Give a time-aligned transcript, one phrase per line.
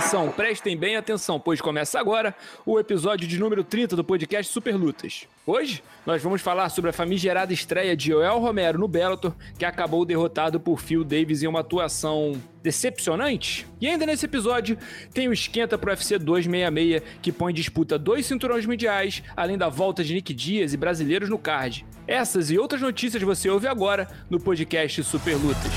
[0.00, 4.74] Atenção, prestem bem atenção, pois começa agora o episódio de número 30 do podcast Super
[4.74, 5.28] Lutas.
[5.46, 10.06] Hoje, nós vamos falar sobre a famigerada estreia de Joel Romero no Bellator, que acabou
[10.06, 12.32] derrotado por Phil Davis em uma atuação
[12.62, 13.66] decepcionante.
[13.78, 14.78] E ainda nesse episódio,
[15.12, 19.68] tem o esquenta pro UFC 266, que põe em disputa dois cinturões mundiais, além da
[19.68, 21.84] volta de Nick Dias e brasileiros no card.
[22.08, 25.72] Essas e outras notícias você ouve agora no podcast Super Lutas.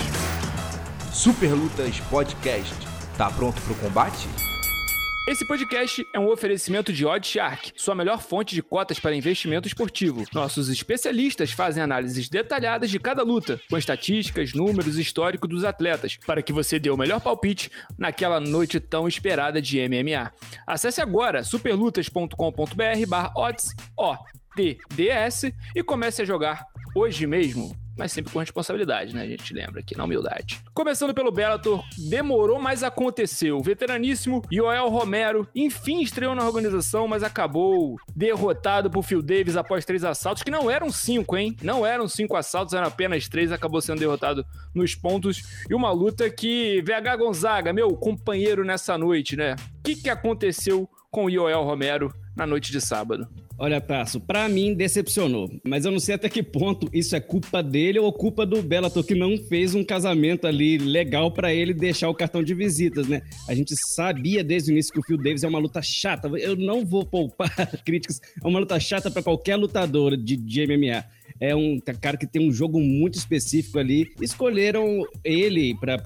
[1.11, 2.92] Super Lutas Podcast.
[3.17, 4.27] Tá pronto pro combate?
[5.25, 10.25] Esse podcast é um oferecimento de Oddshark, sua melhor fonte de cotas para investimento esportivo.
[10.33, 16.41] Nossos especialistas fazem análises detalhadas de cada luta, com estatísticas, números históricos dos atletas, para
[16.41, 20.29] que você dê o melhor palpite naquela noite tão esperada de MMA.
[20.67, 29.21] Acesse agora superlutas.com.br/odds, O-T-D-S, e comece a jogar hoje mesmo mas sempre com responsabilidade, né?
[29.21, 30.59] A gente lembra aqui, na humildade.
[30.73, 33.57] Começando pelo Bellator, demorou, mas aconteceu.
[33.57, 39.85] O veteraníssimo Joel Romero, enfim, estreou na organização, mas acabou derrotado por Phil Davis após
[39.85, 41.55] três assaltos, que não eram cinco, hein?
[41.61, 45.43] Não eram cinco assaltos, eram apenas três, acabou sendo derrotado nos pontos.
[45.69, 49.55] E uma luta que VH Gonzaga, meu companheiro nessa noite, né?
[49.79, 53.27] O que, que aconteceu com o Joel Romero na noite de sábado?
[53.57, 55.49] Olha, Tasso, pra mim decepcionou.
[55.63, 59.03] Mas eu não sei até que ponto isso é culpa dele ou culpa do Bellator,
[59.03, 63.21] que não fez um casamento ali legal para ele deixar o cartão de visitas, né?
[63.47, 66.27] A gente sabia desde o início que o Phil Davis é uma luta chata.
[66.27, 67.53] Eu não vou poupar
[67.85, 68.19] críticas.
[68.43, 71.03] É uma luta chata para qualquer lutador de, de MMA
[71.39, 74.11] é um cara que tem um jogo muito específico ali.
[74.21, 75.97] Escolheram ele para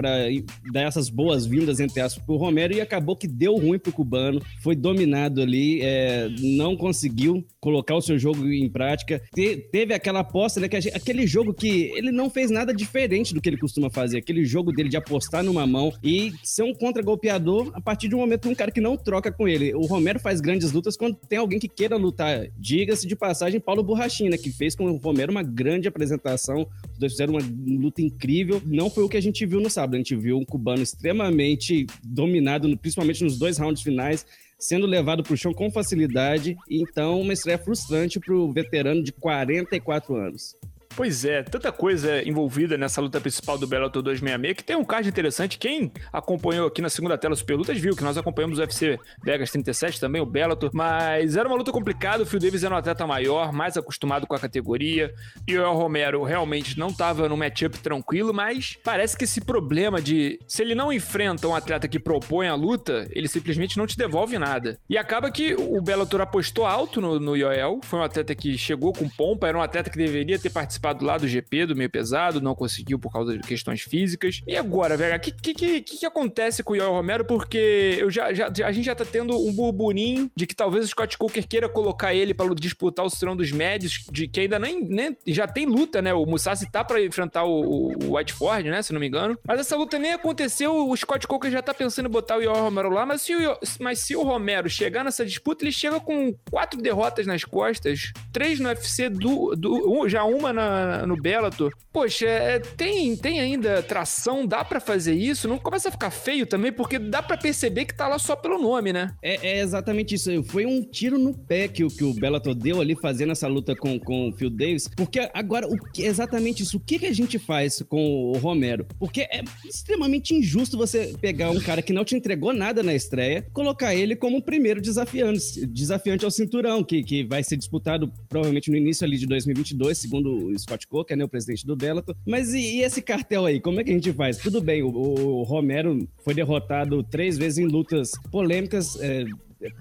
[0.72, 4.42] dar essas boas-vindas, entre aspas, pro Romero e acabou que deu ruim pro cubano.
[4.61, 9.22] Foi dominado ali, é, não conseguiu colocar o seu jogo em prática.
[9.34, 10.67] Te, teve aquela aposta, né?
[10.67, 14.17] Que gente, aquele jogo que ele não fez nada diferente do que ele costuma fazer.
[14.17, 18.19] Aquele jogo dele de apostar numa mão e ser um contra-golpeador a partir de um
[18.19, 19.73] momento um cara que não troca com ele.
[19.73, 22.47] O Romero faz grandes lutas quando tem alguém que queira lutar.
[22.58, 26.67] Diga-se de passagem, Paulo Borrachina, que fez com o Romero uma grande apresentação.
[26.91, 28.61] Os dois fizeram uma luta incrível.
[28.66, 29.95] Não foi o que a gente viu no sábado.
[29.95, 34.25] A gente viu um cubano extremamente dominado, principalmente nos dois rounds finais
[34.59, 36.57] sendo levado para o chão com facilidade.
[36.69, 40.55] Então, uma estreia frustrante para o veterano de 44 anos.
[40.97, 45.08] Pois é, tanta coisa envolvida nessa luta principal do Bellator 266 que tem um card
[45.08, 45.59] interessante.
[45.59, 49.52] Quem acompanhou aqui na segunda tela Super Lutas viu que nós acompanhamos o UFC Vegas
[49.52, 52.24] 37 também, o Bellator, mas era uma luta complicada.
[52.24, 55.13] O Phil Davis era um atleta maior, mais acostumado com a categoria.
[55.47, 60.02] E o El Romero realmente não estava no matchup tranquilo, mas parece que esse problema
[60.02, 63.96] de se ele não enfrenta um atleta que propõe a luta, ele simplesmente não te
[63.96, 64.79] devolve nada.
[64.90, 68.91] E acaba que o Bellator apostou alto no, no Yoel, foi um atleta que chegou
[68.94, 71.90] com pompa, era um atleta que deveria ter participado participado lá do GP, do meio
[71.90, 74.42] pesado, não conseguiu por causa de questões físicas.
[74.48, 77.25] E agora, velho, o que, que, que, que, acontece com o Yoel Romero?
[77.25, 80.88] Porque eu já, já, a gente já tá tendo um burburinho de que talvez o
[80.88, 84.84] Scott Coker queira colocar ele para disputar o cinturão dos médios, de que ainda nem,
[84.84, 86.14] nem já tem luta, né?
[86.14, 88.81] O Musashi tá para enfrentar o, o Whiteford, né?
[88.81, 89.38] Se não me engano.
[89.46, 92.64] Mas essa luta nem aconteceu, o Scott Coker já tá pensando em botar o Yoel
[92.64, 96.34] Romero lá, mas se o, mas se o Romero chegar nessa disputa, ele chega com
[96.50, 100.66] quatro derrotas nas costas, três no UFC, do, do, já uma na,
[101.05, 101.73] no Bellator.
[101.91, 105.47] Poxa, é, tem, tem ainda tração, dá para fazer isso?
[105.47, 108.61] Não começa a ficar feio também, porque dá para perceber que tá lá só pelo
[108.61, 109.16] nome, né?
[109.22, 110.44] É, é, exatamente isso.
[110.44, 114.00] Foi um tiro no pé que, que o Bellator deu ali fazendo essa luta com,
[114.00, 117.39] com o Phil Davis, porque agora, o que, exatamente isso, o que, que a gente
[117.39, 118.85] faz com o Romero?
[118.99, 123.45] Porque é extremamente injusto você pegar um cara que não te entregou nada na estreia,
[123.53, 128.69] colocar ele como o primeiro desafiante, desafiante ao cinturão, que, que vai ser disputado provavelmente
[128.69, 132.16] no início ali de 2022, segundo Scott Coker, né, o presidente do Bellator.
[132.25, 134.38] Mas e, e, esse cartel aí, como é que a gente faz?
[134.38, 139.25] Tudo bem, o, o Romero foi derrotado três vezes em lutas polêmicas, é,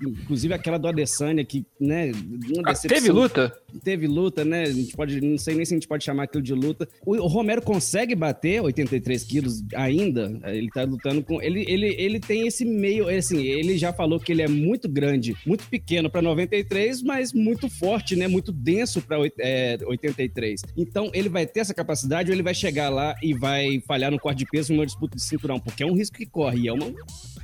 [0.03, 2.11] inclusive aquela do Adesanya, que, né,
[2.65, 3.53] ah, teve luta?
[3.85, 6.43] Teve luta, né, a gente pode, não sei nem se a gente pode chamar aquilo
[6.43, 6.89] de luta.
[7.05, 12.47] O, Romero consegue bater 83 quilos ainda, ele tá lutando com, ele, ele, ele tem
[12.47, 17.03] esse meio, assim, ele já falou que ele é muito grande, muito pequeno para 93,
[17.03, 20.63] mas muito forte, né, muito denso para é, 83.
[20.77, 24.19] Então, ele vai ter essa capacidade ou ele vai chegar lá e vai falhar no
[24.19, 26.73] corte de peso numa disputa de cinturão, porque é um risco que corre, e é
[26.73, 26.95] um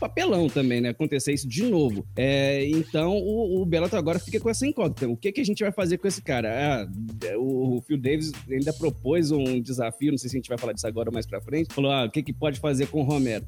[0.00, 2.06] papelão também, né, acontecer isso de novo.
[2.16, 2.21] É,
[2.66, 5.08] então o, o Bellator agora fica com essa incógnita.
[5.08, 6.50] O que, que a gente vai fazer com esse cara?
[6.52, 10.58] Ah, o, o Phil Davis ainda propôs um desafio, não sei se a gente vai
[10.58, 11.72] falar disso agora ou mais pra frente.
[11.74, 13.44] Falou: ah, o que, que pode fazer com o Romero?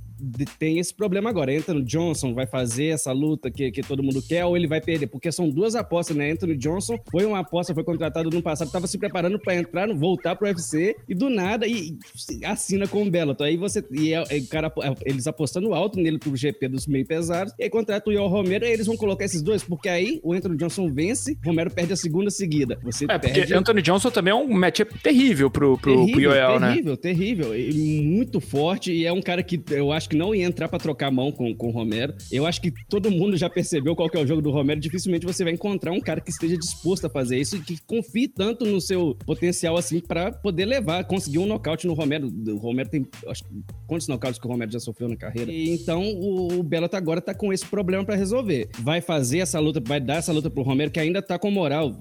[0.59, 1.53] tem esse problema agora.
[1.53, 5.07] Anthony Johnson vai fazer essa luta que, que todo mundo quer ou ele vai perder?
[5.07, 6.31] Porque são duas apostas, né?
[6.31, 10.37] Anthony Johnson foi uma aposta, foi contratado no passado, estava se preparando para entrar, voltar
[10.37, 11.99] pro UFC e do nada e,
[12.31, 13.47] e assina com o Bellator.
[13.47, 14.73] Aí você e é, é, cara,
[15.05, 18.64] eles apostando alto nele pro GP dos meio pesados e aí contrata o Yoel Romero
[18.67, 21.97] e eles vão colocar esses dois porque aí o Anthony Johnson vence, Romero perde a
[21.97, 22.79] segunda seguida.
[22.83, 23.41] Você é, perde...
[23.41, 26.69] porque Anthony Johnson também é um matchup terrível pro, pro, terrível, pro Yoel, né?
[26.71, 27.59] Terrível, terrível.
[27.59, 30.79] E muito forte e é um cara que eu acho que não ia entrar para
[30.79, 32.15] trocar mão com, com o Romero.
[32.31, 34.81] Eu acho que todo mundo já percebeu qual que é o jogo do Romero.
[34.81, 38.29] Dificilmente você vai encontrar um cara que esteja disposto a fazer isso e que confie
[38.29, 42.29] tanto no seu potencial assim para poder levar, conseguir um nocaute no Romero.
[42.49, 43.45] O Romero tem, acho,
[43.87, 45.51] quantos nocautes que o Romero já sofreu na carreira?
[45.51, 48.54] E, então o, o Bellator agora tá com esse problema para resolver.
[48.81, 51.95] Vai fazer essa luta, vai dar essa luta pro Romero que ainda tá com moral.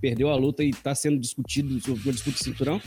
[0.00, 2.80] Perdeu a luta e está sendo discutido de cinturão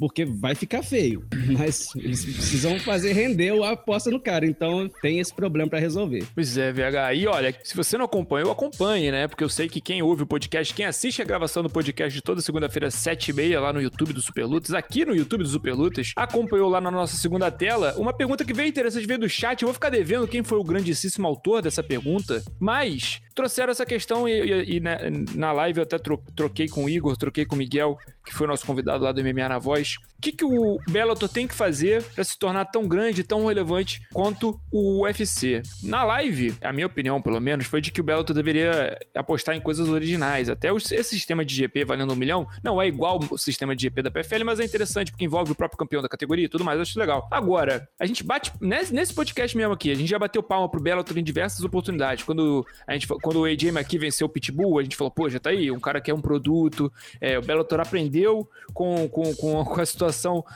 [0.00, 1.22] porque vai ficar feio.
[1.46, 4.46] Mas eles precisam fazer render a aposta no cara.
[4.46, 6.24] Então tem esse problema para resolver.
[6.34, 7.14] Pois é, VH.
[7.14, 9.28] E olha, se você não acompanhou, acompanhe, né?
[9.28, 12.22] Porque eu sei que quem ouve o podcast, quem assiste a gravação do podcast de
[12.22, 16.12] toda segunda-feira, sete e meia, lá no YouTube do Superlutas, aqui no YouTube do Superlutas,
[16.16, 19.60] acompanhou lá na nossa segunda tela uma pergunta que veio interessante ver do chat.
[19.60, 24.28] Eu vou ficar devendo quem foi o grandíssimo autor dessa pergunta, mas trouxeram essa questão
[24.28, 24.98] e, e, e na,
[25.34, 28.66] na, live eu até troquei com o Igor, troquei com o Miguel, que foi nosso
[28.66, 29.89] convidado lá do MMA na Voz.
[29.96, 30.09] English.
[30.20, 34.02] O que, que o Bellator tem que fazer para se tornar tão grande, tão relevante
[34.12, 35.62] quanto o UFC?
[35.82, 39.62] Na live, a minha opinião, pelo menos, foi de que o Bellator deveria apostar em
[39.62, 40.50] coisas originais.
[40.50, 44.02] Até esse sistema de GP valendo um milhão não é igual o sistema de GP
[44.02, 46.76] da PFL, mas é interessante porque envolve o próprio campeão da categoria e tudo mais.
[46.76, 47.26] Eu acho legal.
[47.30, 51.16] Agora, a gente bate nesse podcast mesmo aqui, a gente já bateu palma pro Bellator
[51.16, 52.24] em diversas oportunidades.
[52.24, 55.40] Quando a gente quando o AJ McKee venceu o Pitbull, a gente falou, pô, já
[55.40, 56.92] tá aí, um cara que é um produto.
[57.22, 60.09] É, o Bellator aprendeu com, com, com, a situação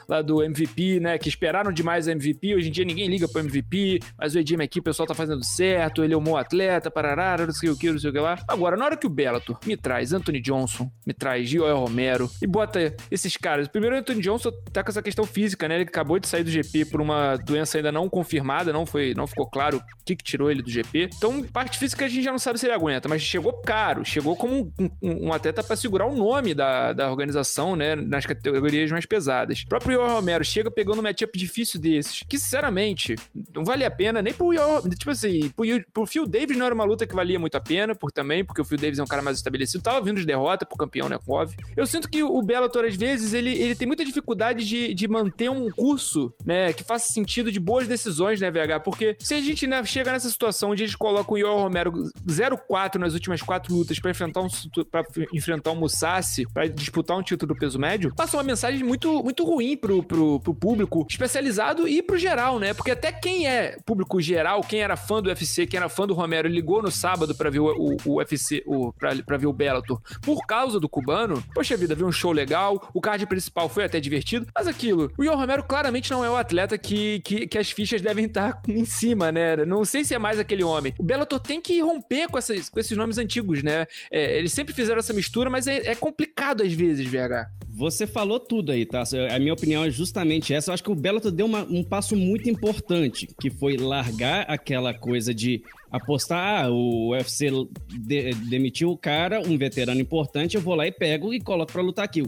[0.09, 1.19] lá do MVP, né?
[1.19, 2.55] Que esperaram demais o MVP.
[2.55, 5.45] Hoje em dia ninguém liga pro MVP, mas o AJ McKee, o pessoal tá fazendo
[5.45, 8.21] certo, ele é um bom atleta, parará, não sei o que, não sei o que
[8.21, 8.39] lá.
[8.49, 12.47] Agora, na hora que o Bellator me traz Anthony Johnson, me traz Joel Romero e
[12.47, 13.69] bota esses caras.
[13.69, 15.77] Primeiro, o Anthony Johnson tá com essa questão física, né?
[15.77, 19.27] Ele acabou de sair do GP por uma doença ainda não confirmada, não foi, não
[19.27, 21.11] ficou claro o que, que tirou ele do GP.
[21.17, 24.37] Então, parte física a gente já não sabe se ele aguenta, mas chegou caro, chegou
[24.37, 28.91] como um, um, um atleta para segurar o nome da, da organização, né, nas categorias
[28.91, 29.44] mais pesadas.
[29.53, 33.17] O próprio Ior Romero chega pegando um matchup difícil desses, que sinceramente
[33.55, 36.75] não vale a pena nem pro Ior, tipo assim, pro, pro Phil Davis não era
[36.75, 39.07] uma luta que valia muito a pena, por também, porque o Phil Davis é um
[39.07, 41.53] cara mais estabelecido, tava vindo de derrota pro campeão Nekov.
[41.77, 45.51] Eu sinto que o Bellator às vezes ele, ele tem muita dificuldade de, de manter
[45.51, 49.67] um curso, né, que faça sentido de boas decisões, né, VH, porque se a gente
[49.67, 51.93] né, chega nessa situação onde eles colocam o Ior Romero
[52.27, 54.49] 0-4 nas últimas quatro lutas para enfrentar um
[54.91, 59.23] para enfrentar um Musashi, para disputar um título do peso médio, passa uma mensagem muito,
[59.23, 62.75] muito ruim pro, pro, pro público especializado e pro geral, né?
[62.75, 66.13] Porque até quem é público geral, quem era fã do UFC, quem era fã do
[66.13, 69.53] Romero, ligou no sábado para ver o, o, o UFC, o, pra, pra ver o
[69.53, 71.43] Bellator por causa do cubano.
[71.55, 75.25] Poxa vida, viu um show legal, o card principal foi até divertido, mas aquilo, o
[75.25, 78.85] Ian Romero claramente não é o atleta que, que, que as fichas devem estar em
[78.85, 79.57] cima, né?
[79.65, 80.95] Não sei se é mais aquele homem.
[80.99, 83.87] O Bellator tem que romper com, essas, com esses nomes antigos, né?
[84.11, 87.51] É, eles sempre fizeram essa mistura, mas é, é, complicado às vezes, VH.
[87.77, 89.03] Você falou tudo aí, tá?
[89.35, 90.71] A minha opinião é justamente essa.
[90.71, 94.95] Eu acho que o Bellator deu uma, um passo muito importante, que foi largar aquela
[94.95, 95.61] coisa de
[95.95, 97.49] apostar, ah, o UFC
[97.89, 101.83] de, demitiu o cara, um veterano importante, eu vou lá e pego e coloco para
[101.83, 102.21] lutar aqui.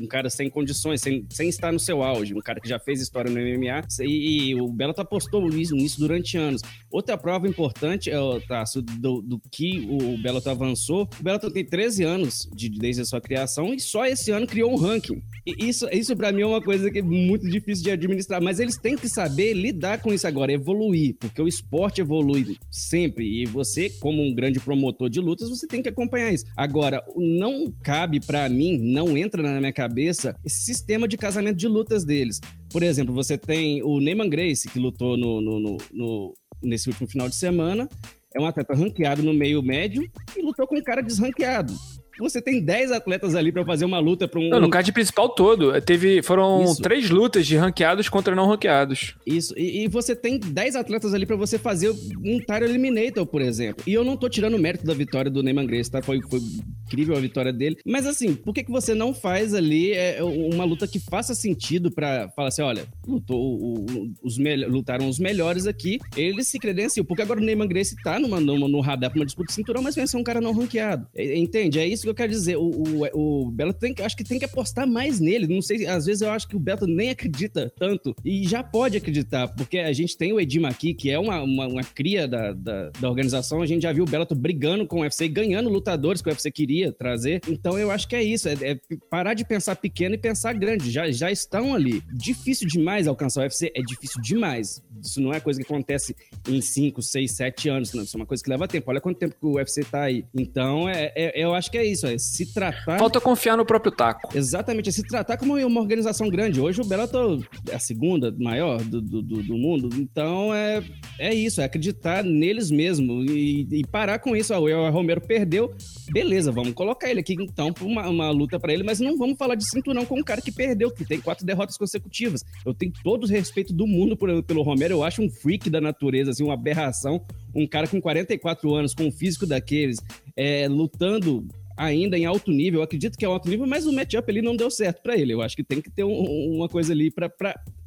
[0.00, 3.02] Um cara sem condições, sem, sem estar no seu auge, um cara que já fez
[3.02, 6.62] história no MMA, e, e o Bellator apostou nisso, nisso durante anos.
[6.90, 8.16] Outra prova importante é,
[8.48, 8.64] tá,
[8.98, 13.20] do, do que o Bellator avançou, o Bellator tem 13 anos de, desde a sua
[13.20, 15.22] criação e só esse ano criou um ranking.
[15.46, 18.58] E isso, isso para mim é uma coisa que é muito difícil de administrar, mas
[18.58, 22.56] eles têm que saber lidar com isso agora, evoluir, porque o esporte evolui
[22.94, 23.42] sempre.
[23.42, 26.44] E você, como um grande promotor de lutas, você tem que acompanhar isso.
[26.56, 31.66] Agora, não cabe para mim, não entra na minha cabeça esse sistema de casamento de
[31.66, 32.40] lutas deles.
[32.70, 37.08] Por exemplo, você tem o Neyman Grace, que lutou no, no, no, no nesse último
[37.08, 37.88] final de semana.
[38.32, 41.74] É um atleta ranqueado no meio médio e lutou com um cara desranqueado
[42.18, 44.48] você tem 10 atletas ali para fazer uma luta para um.
[44.48, 45.80] Não, no card principal todo.
[45.80, 46.82] Teve, foram Isso.
[46.82, 49.14] três lutas de ranqueados contra não ranqueados.
[49.26, 49.54] Isso.
[49.56, 53.82] E, e você tem 10 atletas ali para você fazer um Tyro Eliminator, por exemplo.
[53.86, 56.02] E eu não tô tirando o mérito da vitória do Neyman Grace, tá?
[56.02, 56.40] Foi, foi
[56.86, 57.76] incrível a vitória dele.
[57.84, 61.90] Mas assim, por que, que você não faz ali é, uma luta que faça sentido
[61.90, 64.36] para falar assim, olha, lutou, o, o, os
[64.68, 68.68] lutaram os melhores aqui, eles se credenciam, porque agora o Neyman Grace tá numa, numa,
[68.68, 71.06] no radar pra uma disputa de cinturão, mas venceu um cara não ranqueado.
[71.16, 71.78] Entende?
[71.78, 72.56] É isso que eu quero dizer.
[72.56, 75.46] O, o, o Belo tem que, acho que tem que apostar mais nele.
[75.46, 78.96] Não sei, às vezes eu acho que o Beto nem acredita tanto e já pode
[78.96, 82.52] acreditar, porque a gente tem o Edim aqui, que é uma, uma, uma cria da,
[82.52, 86.22] da, da, organização, a gente já viu o Bellator brigando com o UFC, ganhando lutadores
[86.22, 87.40] que o UFC queria trazer.
[87.48, 88.78] Então eu acho que é isso, é, é
[89.10, 90.90] parar de pensar pequeno e pensar grande.
[90.90, 92.02] Já, já estão ali.
[92.12, 93.72] Difícil demais alcançar o UFC?
[93.74, 94.82] É difícil demais.
[95.02, 96.14] Isso não é coisa que acontece
[96.48, 98.02] em 5, 6, 7 anos, não.
[98.02, 98.90] Isso é uma coisa que leva tempo.
[98.90, 100.24] Olha quanto tempo que o UFC tá aí.
[100.34, 102.98] Então, é, é eu acho que é isso, é se tratar...
[102.98, 104.36] Falta confiar no próprio taco.
[104.36, 106.60] Exatamente, é se tratar como uma organização grande.
[106.60, 110.82] Hoje o Bellator é a segunda maior do, do, do mundo, então é,
[111.18, 114.54] é isso, é acreditar neles mesmo e, e parar com isso.
[114.54, 115.74] o Romero perdeu,
[116.10, 119.36] beleza, vamos colocar ele aqui então para uma, uma luta para ele, mas não vamos
[119.36, 122.42] falar de cinturão com um cara que perdeu, que tem quatro derrotas consecutivas.
[122.64, 125.80] Eu tenho todo o respeito do mundo por, pelo Romero, eu acho um freak da
[125.80, 127.24] natureza, assim, uma aberração.
[127.54, 129.98] Um cara com 44 anos, com o físico daqueles,
[130.36, 132.80] é, lutando ainda em alto nível.
[132.80, 135.32] Eu acredito que é alto nível, mas o matchup ali não deu certo para ele.
[135.32, 137.30] Eu acho que tem que ter um, uma coisa ali para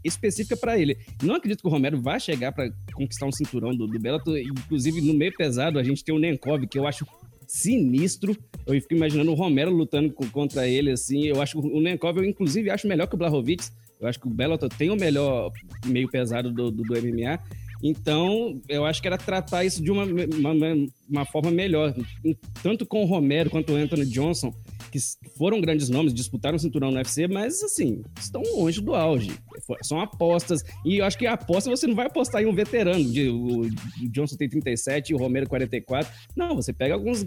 [0.03, 0.98] específica para ele.
[1.22, 4.38] Não acredito que o Romero vá chegar para conquistar um cinturão do, do Bellator.
[4.38, 7.06] Inclusive, no meio pesado, a gente tem o Nenkov, que eu acho
[7.48, 8.36] sinistro.
[8.65, 11.25] Eu fico imaginando o Romero lutando contra ele, assim.
[11.25, 13.72] Eu acho o Nenkov, eu inclusive acho melhor que o Blachowicz.
[14.00, 15.51] Eu acho que o Bellator tem o melhor
[15.86, 17.39] meio pesado do, do, do MMA.
[17.84, 20.53] Então, eu acho que era tratar isso de uma, uma,
[21.10, 21.93] uma forma melhor.
[22.63, 24.53] Tanto com o Romero quanto o Anthony Johnson,
[24.91, 25.00] que
[25.38, 29.32] foram grandes nomes, disputaram o cinturão no UFC, mas assim, estão longe do auge.
[29.84, 30.63] São apostas.
[30.86, 33.03] E eu acho que a aposta você não vai apostar em um veterano.
[33.03, 33.70] De, o
[34.10, 36.12] Johnson tem 37 e o Romero 44.
[36.36, 37.25] Não, você pega alguns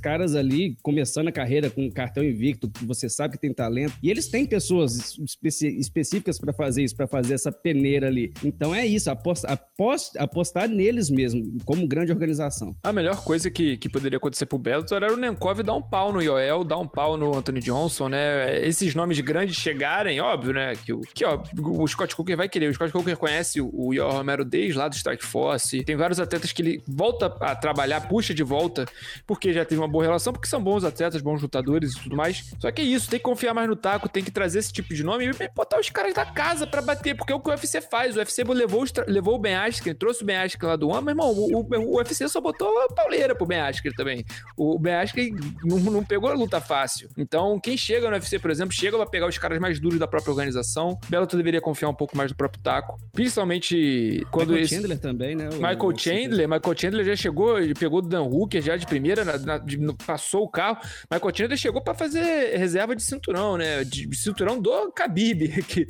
[0.00, 3.94] caras ali começando a carreira com um cartão invicto, que você sabe que tem talento.
[4.02, 8.32] E eles têm pessoas específicas para fazer isso, para fazer essa peneira ali.
[8.44, 12.74] Então é isso, aposta, aposta, apostar neles mesmo, como grande organização.
[12.82, 16.12] A melhor coisa que, que poderia acontecer pro Bellator era o Nenkov dar um pau
[16.12, 18.66] no Yoel, dar um pau no Anthony Johnson, né?
[18.66, 20.74] Esses nomes grandes chegarem, óbvio, né?
[20.76, 22.68] Que, que ó, o Scott Cooker vai querer.
[22.68, 25.84] O Scott Cooker conhece o Yoel Romero desde lá do Strike Force.
[25.84, 28.86] Tem vários atletas que ele volta a trabalhar, puxa de volta,
[29.26, 32.52] porque já teve uma boa relação, porque são bons atletas, bons lutadores e tudo mais.
[32.58, 34.94] Só que é isso, tem que confiar mais no taco, tem que trazer esse tipo
[34.94, 37.52] de nome e botar os caras da casa para bater, porque é o que o
[37.52, 38.16] UFC faz.
[38.16, 41.12] O UFC levou, levou o Ben Askren, trouxe o Ben Askren lá do homem, meu
[41.12, 44.24] irmão, o, o, o UFC só botou a pauleira pro Ben Askren também.
[44.56, 46.91] O Ben Askren não, não pegou a luta fácil.
[47.16, 50.06] Então, quem chega no UFC, por exemplo, chega pra pegar os caras mais duros da
[50.06, 50.98] própria organização.
[51.08, 52.98] Bellator deveria confiar um pouco mais no próprio taco.
[53.12, 54.74] Principalmente quando Michael esse...
[54.74, 55.48] Chandler também, né?
[55.52, 55.98] Michael o...
[55.98, 56.48] Chandler.
[56.48, 60.44] Michael Chandler já chegou, pegou o Dan Hooker já de primeira, na, na, de, passou
[60.44, 60.78] o carro.
[61.10, 63.84] Michael Chandler chegou para fazer reserva de cinturão, né?
[63.84, 65.86] De, de cinturão do Khabib, que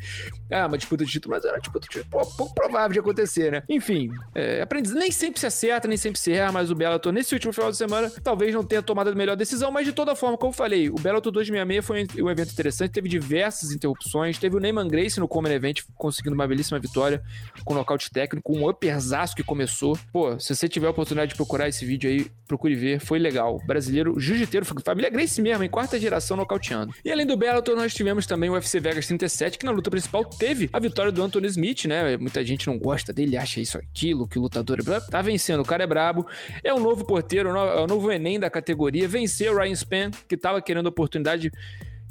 [0.50, 3.52] é uma disputa de título, mas era uma disputa de título pouco provável de acontecer,
[3.52, 3.62] né?
[3.68, 7.35] Enfim, é, aprendiz nem sempre se acerta, nem sempre se erra, mas o Bellator nesse
[7.35, 10.37] último final de semana talvez não tenha tomado a melhor decisão, mas de toda forma,
[10.37, 14.61] como eu falei, o Bellator 266 foi um evento interessante, teve diversas interrupções, teve o
[14.61, 17.23] Neyman Grace no Common Event conseguindo uma belíssima vitória
[17.65, 19.99] com nocaute técnico, um upperzaço que começou.
[20.12, 23.59] Pô, se você tiver a oportunidade de procurar esse vídeo aí, procure ver, foi legal.
[23.67, 26.95] Brasileiro, jiu-jiteiro, família Grace mesmo, em quarta geração nocauteando.
[27.05, 30.25] E além do Bellator, nós tivemos também o UFC Vegas 37, que na luta principal
[30.25, 32.17] teve a vitória do Anthony Smith, né?
[32.17, 34.79] Muita gente não gosta dele, acha isso, aquilo, que lutador
[35.11, 36.27] tá vencendo, o cara é brabo,
[36.65, 40.37] é o novo porteiro, é o novo Enem da categoria, venceu o Ryan Span, que
[40.37, 41.52] tava querendo oportunidade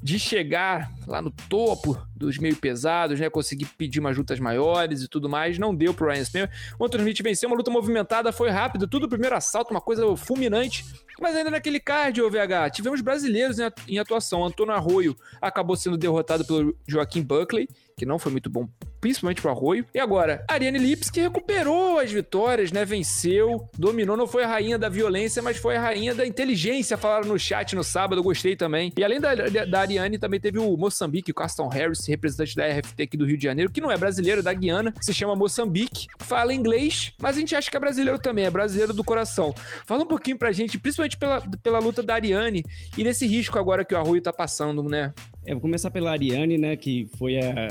[0.04, 3.30] de chegar lá no topo dos meio pesados, né?
[3.30, 5.60] Conseguir pedir umas lutas maiores e tudo mais.
[5.60, 6.50] Não deu pro Ryan Spann.
[6.80, 10.86] O Anthony Smith venceu uma luta movimentada, foi rápido, tudo primeiro assalto, uma coisa fulminante.
[11.20, 14.44] Mas ainda naquele card, OVH, tivemos brasileiros em atuação.
[14.44, 17.68] Antônio Arroio acabou sendo derrotado pelo Joaquim Buckley,
[18.02, 18.68] que não foi muito bom,
[19.00, 19.86] principalmente pro Arroio.
[19.94, 22.84] E agora, Ariane Lips, que recuperou as vitórias, né?
[22.84, 27.28] Venceu, dominou, não foi a rainha da violência, mas foi a rainha da inteligência, falaram
[27.28, 28.92] no chat no sábado, gostei também.
[28.98, 33.04] E além da, da Ariane, também teve o Moçambique, o Caston Harris, representante da RFT
[33.04, 36.08] aqui do Rio de Janeiro, que não é brasileiro, é da Guiana, se chama Moçambique,
[36.20, 39.54] fala inglês, mas a gente acha que é brasileiro também, é brasileiro do coração.
[39.86, 42.64] Fala um pouquinho pra gente, principalmente principalmente pela, pela luta da Ariane
[42.98, 45.14] e nesse risco agora que o Arroio tá passando, né?
[45.44, 47.68] É, vou começar pela Ariane, né, que foi a,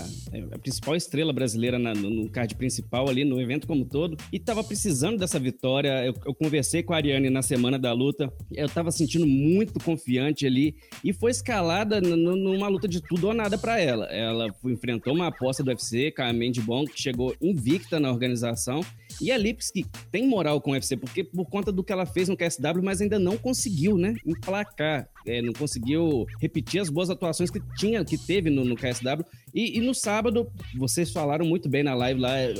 [0.52, 4.64] a principal estrela brasileira na, no, card principal ali, no evento como todo, e tava
[4.64, 6.04] precisando dessa vitória.
[6.04, 10.46] Eu, eu, conversei com a Ariane na semana da luta, eu tava sentindo muito confiante
[10.46, 10.74] ali,
[11.04, 14.06] e foi escalada numa luta de tudo ou nada para ela.
[14.06, 16.60] Ela enfrentou uma aposta do UFC, com a Mandy
[16.92, 18.80] que chegou invicta na organização,
[19.20, 22.28] E a Lipski tem moral com o UFC, porque por conta do que ela fez
[22.28, 27.50] no KSW, mas ainda não conseguiu, né, emplacar é, não conseguiu repetir as boas atuações
[27.50, 29.24] que tinha, que teve no, no KSW.
[29.52, 32.54] E, e, no sábado, vocês falaram muito bem na live lá, é,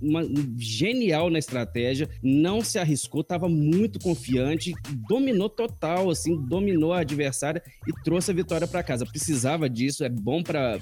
[0.00, 0.22] uma,
[0.56, 4.72] genial na estratégia, não se arriscou, estava muito confiante,
[5.08, 9.04] dominou total, assim, dominou a adversária e trouxe a vitória para casa.
[9.04, 10.78] Precisava disso, é bom para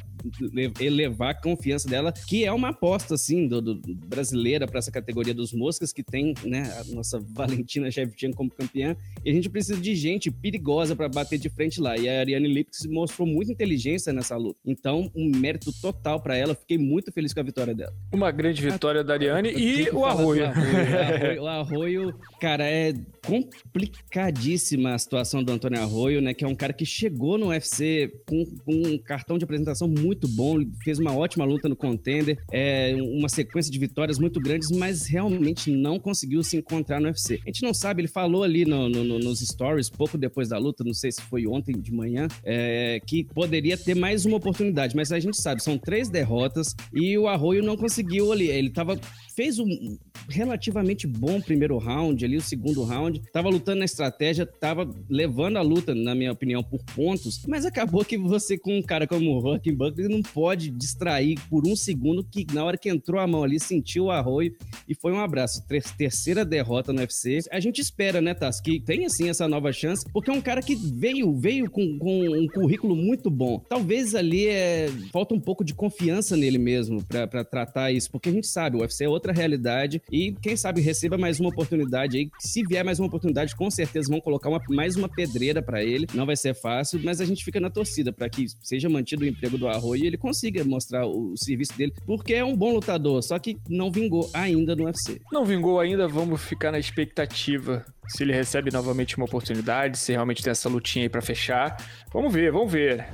[0.80, 5.23] elevar a confiança dela, que é uma aposta, assim, do, do brasileira para essa categoria
[5.32, 9.80] dos moscas, que tem, né, a nossa Valentina Shevchenko como campeã, e a gente precisa
[9.80, 11.96] de gente perigosa para bater de frente lá.
[11.96, 14.58] E a Ariane Lipski mostrou muita inteligência nessa luta.
[14.66, 16.54] Então, um mérito total para ela.
[16.54, 17.94] Fiquei muito feliz com a vitória dela.
[18.12, 20.46] Uma grande vitória da Ariane e o Arroio.
[20.46, 20.64] arroio.
[21.44, 22.94] O Arroio, cara, é
[23.26, 26.34] complicadíssima a situação do Antônio Arroio, né?
[26.34, 30.26] Que é um cara que chegou no UFC com, com um cartão de apresentação muito
[30.28, 35.06] bom, fez uma ótima luta no contender, é, uma sequência de vitórias muito grandes, mas
[35.14, 37.40] realmente não conseguiu se encontrar no UFC.
[37.44, 40.82] A gente não sabe, ele falou ali no, no, nos stories, pouco depois da luta,
[40.82, 45.12] não sei se foi ontem de manhã, é, que poderia ter mais uma oportunidade, mas
[45.12, 48.48] a gente sabe, são três derrotas e o Arroio não conseguiu ali.
[48.48, 48.98] Ele tava
[49.34, 49.98] fez um
[50.28, 55.62] relativamente bom primeiro round, ali o segundo round, tava lutando na estratégia, tava levando a
[55.62, 59.40] luta, na minha opinião, por pontos, mas acabou que você com um cara como o
[59.40, 63.42] Rockin Buckley não pode distrair por um segundo que na hora que entrou a mão
[63.42, 64.54] ali, sentiu o arroio
[64.88, 65.64] e foi um abraço.
[65.98, 67.40] Terceira derrota no UFC.
[67.50, 70.62] A gente espera, né, Tass, que tenha sim essa nova chance, porque é um cara
[70.62, 73.58] que veio, veio com, com um currículo muito bom.
[73.68, 78.32] Talvez ali é, falta um pouco de confiança nele mesmo para tratar isso, porque a
[78.32, 82.18] gente sabe, o UFC é outra outra realidade e quem sabe receba mais uma oportunidade
[82.18, 82.30] aí.
[82.38, 86.06] Se vier mais uma oportunidade, com certeza vão colocar uma, mais uma pedreira para ele.
[86.12, 89.26] Não vai ser fácil, mas a gente fica na torcida para que seja mantido o
[89.26, 92.72] emprego do Arroio e ele consiga mostrar o, o, serviço dele, porque é um bom
[92.74, 95.20] lutador, só que não vingou ainda no UFC.
[95.32, 100.42] Não vingou ainda, vamos ficar na expectativa se ele recebe novamente uma oportunidade, se realmente
[100.42, 101.76] tem essa lutinha aí para fechar.
[102.12, 103.06] Vamos ver, vamos ver.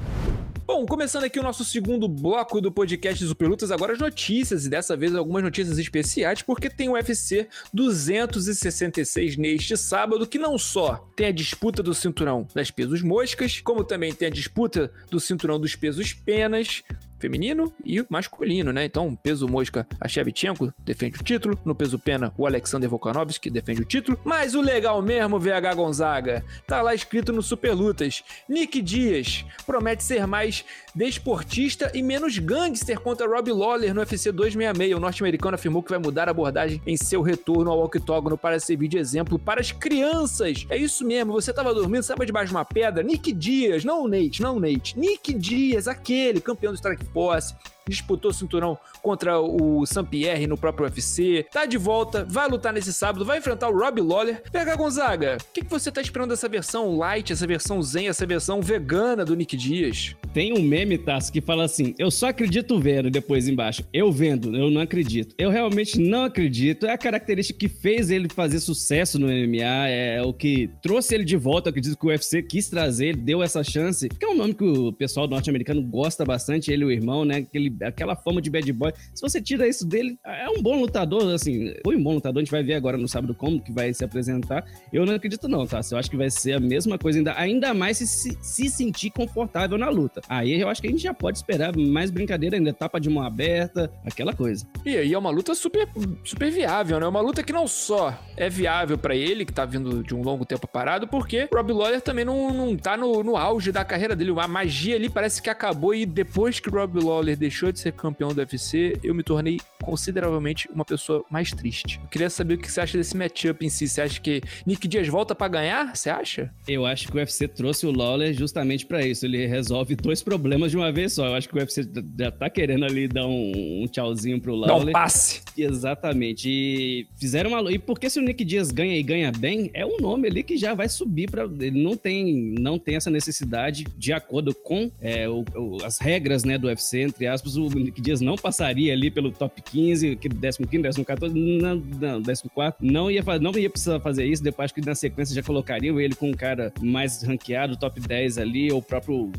[0.72, 4.96] Bom, começando aqui o nosso segundo bloco do podcast Superlutas, agora as notícias, e dessa
[4.96, 11.26] vez algumas notícias especiais, porque tem o UFC 266 neste sábado, que não só tem
[11.26, 15.74] a disputa do cinturão das pesos moscas, como também tem a disputa do cinturão dos
[15.74, 16.84] pesos penas,
[17.20, 18.84] feminino e masculino, né?
[18.84, 23.82] Então, peso mosca, a Shevchenko defende o título, no peso pena, o Alexander Volkanovski defende
[23.82, 28.80] o título, mas o legal mesmo, VH Gonzaga, tá lá escrito no Super Lutas, Nick
[28.80, 34.96] Dias promete ser mais desportista e menos gangster contra Rob Lawler no UFC 266.
[34.96, 38.88] O norte-americano afirmou que vai mudar a abordagem em seu retorno ao octógono para servir
[38.88, 40.66] de exemplo para as crianças.
[40.68, 43.02] É isso mesmo, você tava dormindo, sabe debaixo de uma pedra?
[43.02, 44.98] Nick Dias, não o Nate, não o Nate.
[44.98, 47.54] Nick Dias, aquele campeão do Strike Force,
[47.88, 53.24] disputou cinturão contra o Saint-Pierre no próprio UFC, tá de volta, vai lutar nesse sábado,
[53.24, 54.42] vai enfrentar o Rob Lawler.
[54.50, 58.26] PH Gonzaga, o que, que você tá esperando dessa versão light, essa versão zen, essa
[58.26, 60.14] versão vegana do Nick Dias?
[60.32, 63.84] Tem um meme, Tasso, que fala assim: eu só acredito vendo, depois embaixo.
[63.92, 65.34] Eu vendo, eu não acredito.
[65.36, 66.86] Eu realmente não acredito.
[66.86, 71.24] É a característica que fez ele fazer sucesso no MMA, é o que trouxe ele
[71.24, 71.68] de volta.
[71.68, 74.62] Eu acredito que o UFC quis trazer, deu essa chance, que é um nome que
[74.62, 77.38] o pessoal norte-americano gosta bastante, ele e o irmão, né?
[77.38, 78.92] Aquele, aquela fama de bad boy.
[79.12, 82.40] Se você tira isso dele, é um bom lutador, assim, foi um bom lutador.
[82.40, 84.64] A gente vai ver agora no sábado como que vai se apresentar.
[84.92, 85.80] Eu não acredito, não, tá?
[85.90, 89.76] Eu acho que vai ser a mesma coisa, ainda, ainda mais se, se sentir confortável
[89.76, 90.19] na luta.
[90.28, 93.22] Aí eu acho que a gente já pode esperar mais brincadeira ainda, etapa de mão
[93.22, 94.66] aberta, aquela coisa.
[94.84, 95.88] E aí é uma luta super,
[96.24, 97.06] super viável, né?
[97.06, 100.44] Uma luta que não só é viável para ele, que tá vindo de um longo
[100.44, 104.16] tempo parado, porque o Rob Lawler também não, não tá no, no auge da carreira
[104.16, 104.32] dele.
[104.40, 107.92] A magia ali parece que acabou e depois que o Rob Lawler deixou de ser
[107.92, 112.00] campeão do UFC, eu me tornei consideravelmente uma pessoa mais triste.
[112.02, 113.88] Eu queria saber o que você acha desse matchup em si.
[113.88, 115.94] Você acha que Nick Dias volta para ganhar?
[115.94, 116.52] Você acha?
[116.66, 119.24] Eu acho que o UFC trouxe o Lawler justamente para isso.
[119.24, 121.26] Ele resolve dois problemas de uma vez só.
[121.26, 124.84] Eu acho que o UFC já tá querendo ali dar um, um tchauzinho pro Lawler.
[124.84, 125.42] Dá um passe.
[125.56, 126.48] Exatamente.
[126.48, 127.72] E fizeram uma.
[127.72, 130.56] E porque se o Nick Dias ganha e ganha bem, é um nome ali que
[130.56, 135.28] já vai subir para Ele não tem, não tem essa necessidade, de acordo com é,
[135.28, 139.10] o, o, as regras né, do UFC, entre aspas, o Nick Dias não passaria ali
[139.10, 142.42] pelo top 15, 15, 15, 14, não, não 14,
[142.80, 144.42] não ia, não ia precisar fazer isso.
[144.42, 148.38] Depois acho que na sequência já colocariam ele com um cara mais ranqueado, top 10
[148.38, 149.30] ali, ou o próprio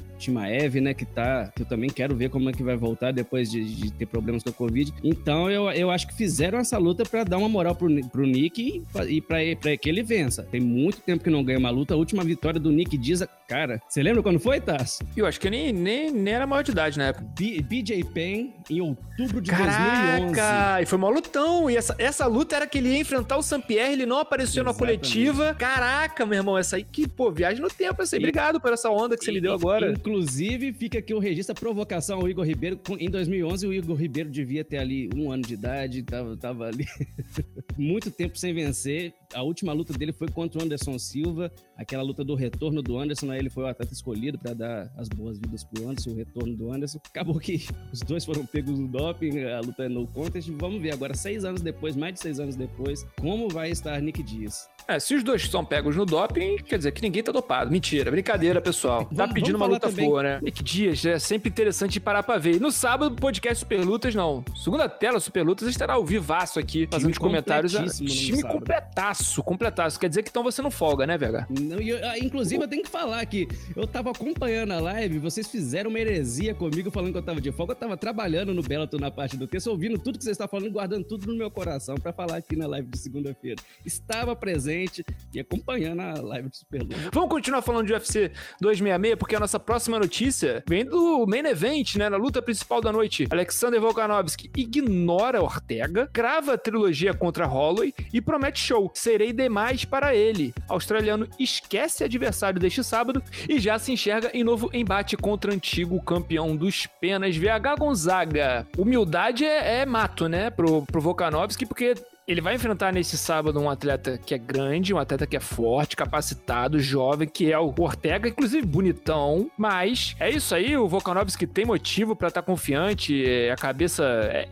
[0.82, 3.64] Né, que tá, que eu também quero ver como é que vai voltar depois de,
[3.64, 4.94] de ter problemas com a Covid.
[5.04, 8.62] Então eu, eu acho que fizeram essa luta para dar uma moral pro, pro Nick
[8.62, 8.84] e,
[9.16, 10.44] e para que ele vença.
[10.44, 11.94] Tem muito tempo que não ganha uma luta.
[11.94, 13.22] A última vitória do Nick Dias
[13.52, 13.82] cara.
[13.90, 15.04] Você lembra quando foi, Tarso?
[15.16, 17.26] Eu acho que nem, nem, nem era maior de idade na época.
[17.38, 20.84] B BJ Penn, em outubro de Caraca, 2011.
[20.84, 21.70] e foi uma lutão.
[21.70, 24.70] E essa, essa luta era que ele ia enfrentar o Sampierre, ele não apareceu na
[24.70, 25.00] Exatamente.
[25.00, 25.54] coletiva.
[25.56, 28.22] Caraca, meu irmão, essa aí que, pô, viagem no tempo, essa aí.
[28.22, 29.92] E- Obrigado por essa onda que você me deu agora.
[29.92, 32.80] Inclusive, fica aqui o registro, a provocação ao Igor Ribeiro.
[33.00, 36.86] Em 2011, o Igor Ribeiro devia ter ali um ano de idade, tava, tava ali
[37.78, 39.14] muito tempo sem vencer.
[39.34, 43.32] A última luta dele foi contra o Anderson Silva, aquela luta do retorno do Anderson.
[43.32, 46.72] Aí ele foi o atleta escolhido para dar as boas-vindas pro Anderson, o retorno do
[46.72, 47.00] Anderson.
[47.08, 50.50] Acabou que os dois foram pegos no doping, a luta é no contest.
[50.60, 54.22] Vamos ver agora, seis anos depois, mais de seis anos depois, como vai estar Nick
[54.24, 54.68] Dias.
[54.88, 57.72] É, se os dois são pegos no doping, quer dizer que ninguém tá dopado.
[57.72, 59.06] Mentira, brincadeira, pessoal.
[59.06, 60.40] Tá Vamos- pedindo vamos uma luta também- boa, né?
[60.42, 62.56] Nick Dias, é sempre interessante parar pra ver.
[62.56, 64.44] E no sábado, podcast Super Lutas, não.
[64.56, 67.72] Segunda tela, Super Lutas, estará ao vivaço aqui, fazendo os comentários.
[67.74, 68.54] Time sábado.
[68.60, 70.00] completaço, completaço.
[70.00, 71.48] Quer dizer que então você não folga, né, Vega?
[71.50, 75.48] Não, eu- ah, inclusive, eu tenho que falar que eu tava acompanhando a live, vocês
[75.48, 77.74] fizeram uma heresia comigo falando que eu tava de folga.
[77.74, 80.68] Eu tava trabalhando no Bellator na parte do texto, ouvindo tudo que vocês estavam falando
[80.68, 83.62] e guardando tudo no meu coração pra falar aqui na live de segunda-feira.
[83.86, 85.04] Estava presente
[85.34, 86.96] e acompanhando a live de Superluta.
[87.14, 91.96] Vamos continuar falando de UFC 266, porque a nossa próxima notícia vem do main event,
[91.96, 92.10] né?
[92.10, 93.28] Na luta principal da noite.
[93.30, 98.92] Alexander Volkanovski ignora Ortega, grava a trilogia contra Holloway e promete show.
[99.12, 100.54] Serei demais para ele.
[100.70, 106.56] Australiano esquece adversário deste sábado e já se enxerga em novo embate contra antigo campeão
[106.56, 108.66] dos penas, VH Gonzaga.
[108.78, 110.50] Humildade é, é mato, né?
[110.50, 111.94] Pro, pro Volkanovski, porque
[112.28, 115.96] ele vai enfrentar nesse sábado um atleta que é grande, um atleta que é forte,
[115.96, 119.50] capacitado, jovem, que é o Ortega, inclusive bonitão.
[119.58, 123.26] Mas é isso aí, o Volkanovski tem motivo pra estar confiante.
[123.26, 124.04] é, A cabeça.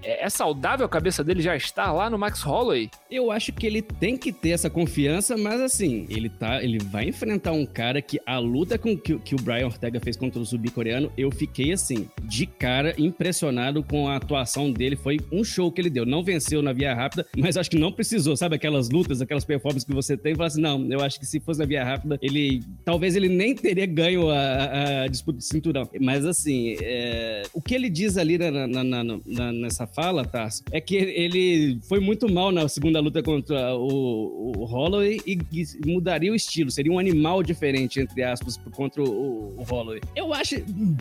[0.02, 2.90] É, é saudável a cabeça dele já estar lá no Max Holloway?
[3.10, 7.06] Eu acho que ele tem que ter essa confiança, mas assim, ele tá, ele vai
[7.08, 10.46] enfrentar um cara que a luta com que, que o Brian Ortega fez contra o
[10.46, 15.80] sul-coreano, eu fiquei assim, de cara impressionado com a atuação dele, foi um show que
[15.80, 16.06] ele deu.
[16.06, 19.88] Não venceu na via rápida, mas acho que não precisou, sabe aquelas lutas, aquelas performances
[19.88, 22.18] que você tem, e fala assim, não, eu acho que se fosse na via rápida,
[22.22, 25.88] ele talvez ele nem teria ganho a, a disputa de cinturão.
[26.02, 30.82] Mas assim, é, o que ele diz ali na, na- na- nessa fala, Tarso, é
[30.82, 36.32] que ele foi muito mal na segunda luta contra o, o Holloway e, e mudaria
[36.32, 40.02] o estilo, seria um animal diferente, entre aspas, contra o, o Holloway.
[40.16, 40.56] Eu acho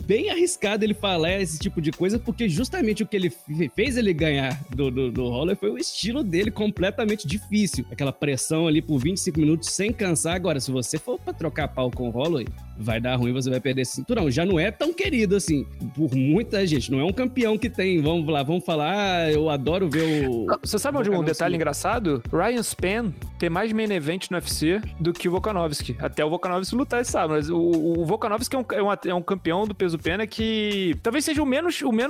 [0.05, 3.97] bem arriscado ele falar esse tipo de coisa, porque justamente o que ele fe- fez
[3.97, 7.85] ele ganhar do, do, do Holloway foi o estilo dele completamente difícil.
[7.91, 10.35] Aquela pressão ali por 25 minutos sem cansar.
[10.35, 13.59] Agora, se você for pra trocar pau com o Holloway, vai dar ruim, você vai
[13.59, 14.31] perder esse cinturão.
[14.31, 16.91] Já não é tão querido assim, por muita gente.
[16.91, 20.47] Não é um campeão que tem, vamos lá, vamos falar, ah, eu adoro ver o...
[20.63, 22.23] Você sabe onde um detalhe engraçado?
[22.31, 25.95] Ryan Span tem mais main event no UFC do que o Volkanovski.
[25.99, 27.33] Até o Volkanovski lutar esse sábado.
[27.33, 30.95] Mas o, o Volkanovski é um, é, um, é um campeão do peso pena que
[31.03, 32.09] talvez seja o menos, o menos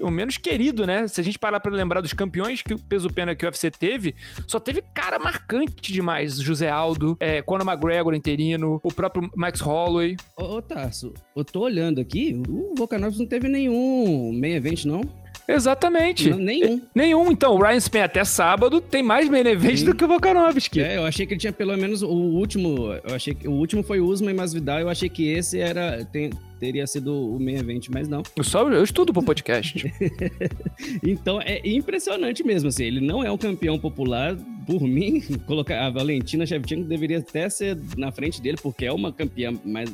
[0.00, 1.06] o menos querido, né?
[1.08, 3.70] Se a gente parar pra lembrar dos campeões que o peso pena que o UFC
[3.70, 4.14] teve,
[4.46, 6.36] só teve cara marcante demais.
[6.40, 10.16] José Aldo, é, Conor McGregor interino, o próprio Max Holloway.
[10.36, 15.02] Ô, ô Tarso, eu tô olhando aqui, o Volkanovski não teve nenhum main event, não?
[15.48, 16.28] Exatamente.
[16.30, 16.82] Não, nenhum.
[16.94, 17.30] Nenhum.
[17.30, 19.44] Então, o Ryan Span até sábado tem mais main
[19.84, 20.80] do que o Volkanovski.
[20.80, 22.92] É, eu achei que ele tinha pelo menos o último.
[23.06, 24.80] Eu achei que o último foi o Usman e Masvidal.
[24.80, 28.22] Eu achei que esse era tem- teria sido o main event, mas não.
[28.36, 29.92] Eu, só, eu estudo pro podcast.
[31.02, 32.84] Então é impressionante mesmo, assim.
[32.84, 34.36] Ele não é um campeão popular.
[34.66, 39.12] Por mim, colocar a Valentina Shevchenko deveria até ser na frente dele, porque é uma
[39.12, 39.90] campeã mais,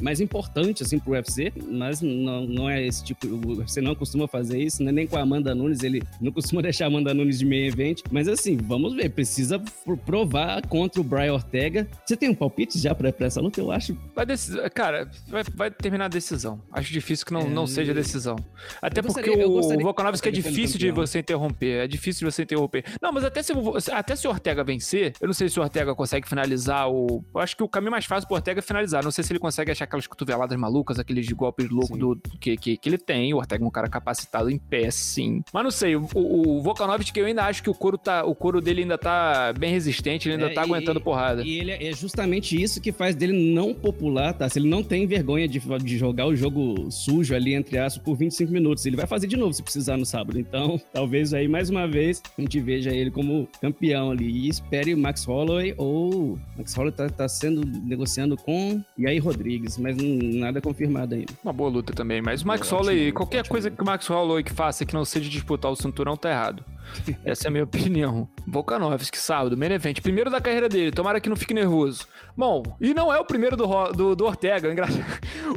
[0.00, 1.52] mais importante, assim, pro UFC.
[1.68, 3.26] Mas não, não é esse tipo.
[3.26, 4.92] O UFC não costuma fazer isso, né?
[4.92, 5.82] nem com a Amanda Nunes.
[5.82, 8.00] Ele não costuma deixar a Amanda Nunes de main event.
[8.10, 9.10] Mas assim, vamos ver.
[9.10, 11.86] Precisa pro- provar contra o Brian Ortega.
[12.06, 13.60] Você tem um palpite já pra, pra essa luta?
[13.60, 13.96] Eu acho.
[14.14, 16.60] Vai decisão, cara, vai, vai terminar a decisão.
[16.72, 18.36] Acho difícil que não, É, não seja decisão.
[18.82, 21.84] Até eu porque gostaria- o, que Volkanovski é difícil de você interromper.
[21.84, 22.84] É difícil de você interromper.
[23.00, 25.62] Não, mas até se, o- até se o Ortega vencer, eu não sei se o
[25.62, 27.24] Ortega consegue finalizar o.
[27.34, 29.02] Eu acho que o caminho mais fácil pro Ortega é finalizar.
[29.04, 32.76] Não sei se ele consegue achar aquelas cotoveladas malucas, aqueles golpes loucos do, que, que,
[32.76, 33.32] que ele tem.
[33.32, 35.42] O Ortega é um cara capacitado em pé, sim.
[35.52, 38.34] Mas não sei, o, o, o Volkanovski, eu ainda acho que o couro, tá, o
[38.34, 41.42] couro dele ainda tá bem resistente, ele ainda É, tá e- aguentando porrada.
[41.44, 44.48] E ele é é justamente isso que faz dele não popular, tá?
[44.48, 48.16] Se ele não tem vergonha de, de jogar o jogo sujo ali, entre aspas, por
[48.16, 48.84] 25 minutos.
[48.86, 50.38] Ele vai fazer de novo se precisar no sábado.
[50.38, 54.28] Então, talvez aí, mais uma vez, a gente veja ele como campeão ali.
[54.28, 56.38] E espere o Max Holloway ou...
[56.56, 61.32] Max Holloway tá, tá sendo negociando com Yair Rodrigues, mas nada confirmado ainda.
[61.42, 63.14] Uma boa luta também, mas o Max Ótimo, Holloway, ótimo.
[63.14, 66.30] qualquer coisa que o Max Holloway que faça que não seja disputar o cinturão tá
[66.30, 66.64] errado.
[67.24, 68.28] Essa é a minha opinião.
[68.46, 70.00] Volkanovski, sábado, main event.
[70.00, 72.06] Primeiro da carreira dele, tomara que não fique nervoso.
[72.36, 75.04] Bom, e não é o primeiro do, do, do Ortega, engraçado.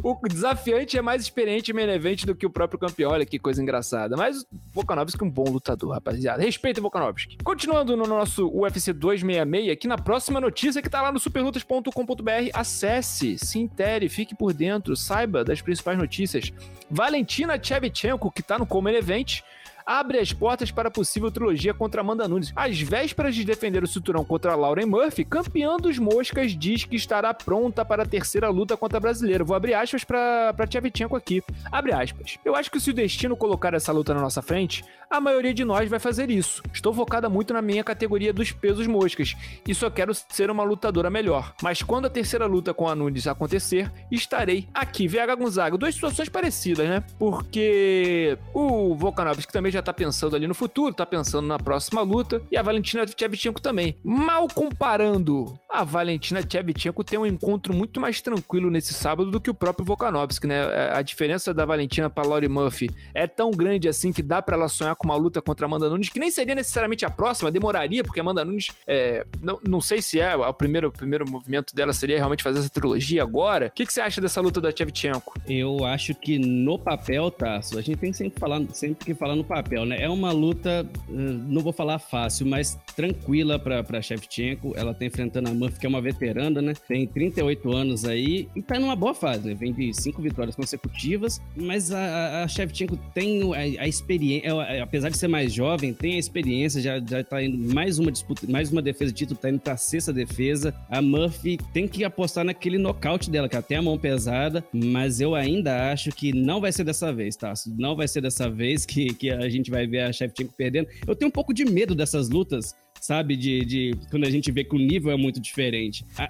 [0.04, 1.88] O desafiante é mais experiente em main
[2.26, 4.16] do que o próprio campeão, olha que coisa engraçada.
[4.16, 6.42] Mas Volkanovski é um bom lutador, rapaziada.
[6.42, 7.38] Respeita Volkanovski.
[7.44, 13.38] Continuando no nosso UFC 266, aqui na próxima notícia que tá lá no superlutas.com.br, acesse,
[13.38, 16.52] se intere, fique por dentro, saiba das principais notícias.
[16.90, 19.42] Valentina Shevchenko, que tá no Common Event,
[19.88, 22.52] abre as portas para a possível trilogia contra Amanda Nunes.
[22.54, 27.34] Às vésperas de defender o cinturão contra Lauren Murphy, campeã dos Moscas diz que estará
[27.34, 29.46] pronta para a terceira luta contra a brasileira.
[29.46, 31.42] Vou abrir aspas para Tchevchenko aqui.
[31.72, 32.38] Abre aspas.
[32.44, 35.64] Eu acho que se o destino colocar essa luta na nossa frente, a maioria de
[35.64, 36.62] nós vai fazer isso.
[36.74, 41.10] Estou focada muito na minha categoria dos pesos moscas e só quero ser uma lutadora
[41.10, 41.54] melhor.
[41.62, 45.08] Mas quando a terceira luta com a Nunes acontecer, estarei aqui.
[45.08, 47.04] VH Gonzaga, duas situações parecidas, né?
[47.18, 52.42] Porque o Volkanovski também já tá pensando ali no futuro, tá pensando na próxima luta,
[52.52, 53.98] e a Valentina Tchevchenko também.
[54.04, 59.50] Mal comparando, a Valentina Tchevchenko tem um encontro muito mais tranquilo nesse sábado do que
[59.50, 60.56] o próprio Volkanovski, né?
[60.56, 64.56] É, a diferença da Valentina para Laurie Murphy é tão grande assim que dá para
[64.56, 67.52] ela sonhar com uma luta contra a Amanda Nunes, que nem seria necessariamente a próxima,
[67.52, 71.30] demoraria, porque a Amanda Nunes, é, não, não sei se é o primeiro, o primeiro
[71.30, 73.68] movimento dela seria realmente fazer essa trilogia agora.
[73.68, 75.34] O que, que você acha dessa luta da Tchevchenko?
[75.48, 79.44] Eu acho que no papel, Tasso, a gente tem sempre, falar, sempre que falar no
[79.44, 79.98] papel, né?
[80.02, 84.74] É uma luta, eh, não vou falar fácil, mas tranquila pra Shevchenko.
[84.76, 86.74] Ela tá enfrentando a Murphy, que é uma veterana, né?
[86.88, 89.54] Tem 38 anos aí e tá numa boa fase, né?
[89.54, 94.52] Vem de cinco vitórias consecutivas, mas a, a Shevchenko tem a, a experiência,
[94.82, 98.46] apesar de ser mais jovem, tem a experiência, já, já tá indo mais uma disputa,
[98.48, 100.74] mais uma defesa de título, tá indo pra sexta defesa.
[100.90, 105.36] A Murphy tem que apostar naquele nocaute dela, que até a mão pesada, mas eu
[105.36, 107.54] ainda acho que não vai ser dessa vez, tá?
[107.78, 110.88] Não vai ser dessa vez que, que a gente vai ver a Shevchenko perdendo.
[111.06, 113.36] Eu tenho um pouco de medo dessas lutas sabe?
[113.36, 116.06] De, de quando a gente vê que o nível é muito diferente.
[116.18, 116.30] A,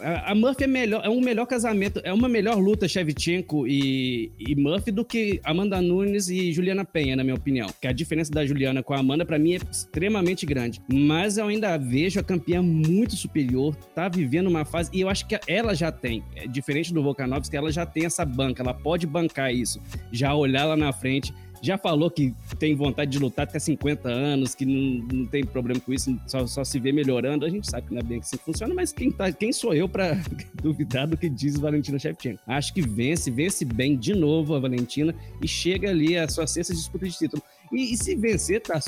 [0.00, 4.32] a, a, Murphy é melhor, é um melhor casamento, é uma melhor luta Shevchenko e,
[4.38, 7.68] e Murphy do que Amanda Nunes e Juliana Penha, na minha opinião.
[7.80, 10.80] Que a diferença da Juliana com a Amanda para mim é extremamente grande.
[10.92, 15.26] Mas eu ainda vejo a campeã muito superior, tá vivendo uma fase e eu acho
[15.26, 19.06] que ela já tem, é diferente do Volkanovski, ela já tem essa banca, ela pode
[19.06, 19.80] bancar isso,
[20.12, 24.54] já olhar lá na frente já falou que tem vontade de lutar até 50 anos,
[24.54, 27.44] que não, não tem problema com isso, só, só se vê melhorando.
[27.44, 29.74] A gente sabe que não é bem assim que funciona, mas quem, tá, quem sou
[29.74, 30.20] eu para
[30.62, 32.40] duvidar do que diz Valentina Shevchenko?
[32.46, 36.72] Acho que vence, vence bem de novo a Valentina e chega ali a sua sexta
[36.74, 37.42] disputa de título.
[37.72, 38.80] E, e se vencer, tá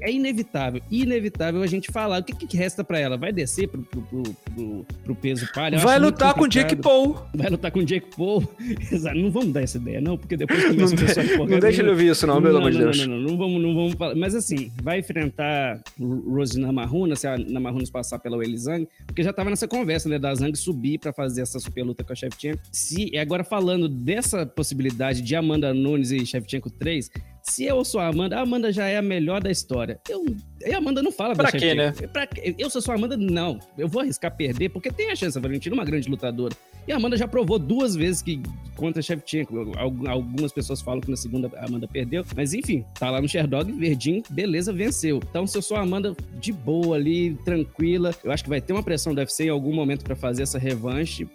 [0.00, 2.20] é inevitável, inevitável a gente falar.
[2.20, 3.16] O que, que resta para ela?
[3.16, 5.78] Vai descer pro, pro, pro, pro peso palha?
[5.78, 7.18] Vai lutar com o Jake Paul.
[7.34, 8.42] Vai lutar com o Jake Paul.
[9.14, 11.90] Não vamos dar essa ideia, não, porque depois começa o pessoal de Não deixa ele
[11.90, 12.98] ouvir isso, não, pelo amor de Deus.
[12.98, 14.14] Não, não, não, não, vamos, não vamos falar.
[14.14, 19.32] Mas assim, vai enfrentar Rosina Marruna, se a Namarrunas passar pela Weili Zhang, porque já
[19.32, 22.60] tava nessa conversa, né, da Zhang subir para fazer essa super luta com a Shevchenko.
[22.70, 27.10] Se, agora falando dessa possibilidade de Amanda Nunes e Shevchenko 3,
[27.42, 30.00] se eu sou a Amanda, a Amanda já é a melhor da história.
[30.08, 30.24] Eu,
[30.70, 31.92] a Amanda não fala pra da quê, né?
[32.12, 32.54] Pra quê?
[32.58, 33.58] Eu sou sua Amanda, não.
[33.76, 36.54] Eu vou arriscar perder, porque tem a chance, a Valentina é uma grande lutadora.
[36.86, 38.42] E a Amanda já provou duas vezes que
[38.76, 39.72] contra a Shevchenko.
[40.08, 43.70] Algumas pessoas falam que na segunda a Amanda perdeu, mas enfim, tá lá no Sherdog,
[43.72, 45.20] Verdinho, beleza, venceu.
[45.28, 48.72] Então, se eu sou a Amanda de boa ali, tranquila, eu acho que vai ter
[48.72, 51.28] uma pressão do UFC em algum momento para fazer essa revanche,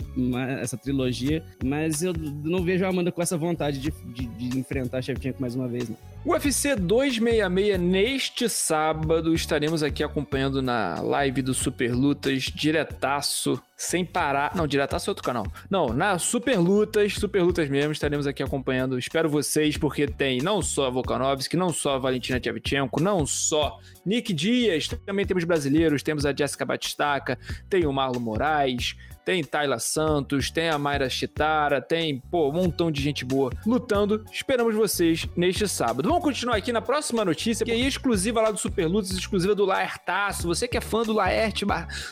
[0.61, 4.97] essa trilogia, mas eu não vejo a Amanda com essa vontade de, de, de enfrentar
[4.97, 5.97] a Shevchenko mais uma vez, não.
[6.25, 14.53] UFC 266, neste sábado, estaremos aqui acompanhando na live do Super Lutas, diretaço, sem parar.
[14.53, 15.45] Não, diretaço é outro canal.
[15.69, 18.99] Não, na Super Lutas, Super Lutas mesmo, estaremos aqui acompanhando.
[18.99, 23.80] Espero vocês, porque tem não só a Volkanovski, não só a Valentina Tchevchenko, não só
[24.06, 29.77] Nick Dias, também temos brasileiros, temos a Jessica Batistaca, tem o Marlon Moraes, tem Tayla
[29.77, 34.23] Santos, tem a Mayra Chitara, tem, pô, um montão de gente boa lutando.
[34.31, 36.07] Esperamos vocês neste sábado.
[36.07, 39.65] Vamos continuar aqui na próxima notícia, que é exclusiva lá do Super Lutas, exclusiva do
[39.65, 40.47] Laertaço.
[40.47, 41.65] Você que é fã do Laerte,